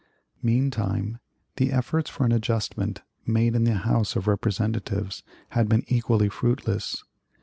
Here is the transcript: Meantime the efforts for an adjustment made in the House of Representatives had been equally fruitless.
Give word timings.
Meantime 0.41 1.19
the 1.57 1.71
efforts 1.71 2.09
for 2.09 2.25
an 2.25 2.31
adjustment 2.31 3.03
made 3.27 3.53
in 3.53 3.65
the 3.65 3.75
House 3.75 4.15
of 4.15 4.25
Representatives 4.25 5.21
had 5.49 5.69
been 5.69 5.83
equally 5.87 6.27
fruitless. 6.27 7.03